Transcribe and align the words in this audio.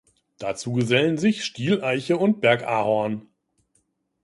Dazu 0.39 0.73
gesellen 0.73 1.19
sich 1.19 1.45
Stieleiche 1.45 2.17
und 2.17 2.41
Bergahorn. 2.41 3.27